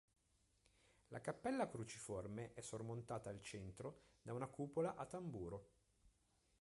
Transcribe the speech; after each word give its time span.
La 1.09 1.21
cappella 1.21 1.67
cruciforme 1.69 2.53
è 2.55 2.61
sormontata 2.61 3.29
al 3.29 3.39
centro 3.39 4.05
da 4.23 4.33
una 4.33 4.47
cupola 4.47 4.95
a 4.95 5.05
tamburo. 5.05 5.69